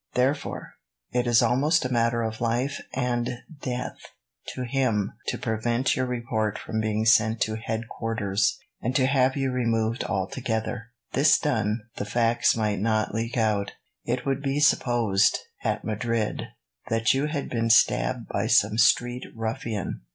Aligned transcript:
Therefore, 0.15 0.73
it 1.11 1.27
is 1.27 1.43
almost 1.43 1.85
a 1.85 1.93
matter 1.93 2.23
of 2.23 2.41
life 2.41 2.81
and 2.91 3.37
death 3.61 3.97
to 4.47 4.63
him 4.63 5.13
to 5.27 5.37
prevent 5.37 5.95
your 5.95 6.07
report 6.07 6.57
from 6.57 6.81
being 6.81 7.05
sent 7.05 7.39
to 7.41 7.55
headquarters, 7.55 8.57
and 8.81 8.95
to 8.95 9.05
have 9.05 9.35
you 9.37 9.51
removed 9.51 10.03
altogether. 10.03 10.87
This 11.13 11.37
done, 11.37 11.81
the 11.97 12.05
facts 12.05 12.57
might 12.57 12.79
not 12.79 13.13
leak 13.13 13.37
out. 13.37 13.73
It 14.03 14.25
would 14.25 14.41
be 14.41 14.59
supposed, 14.59 15.37
at 15.63 15.83
Madrid, 15.85 16.47
that 16.89 17.13
you 17.13 17.27
had 17.27 17.47
been 17.47 17.69
stabbed 17.69 18.27
by 18.27 18.47
some 18.47 18.79
street 18.79 19.27
ruffian. 19.35 20.01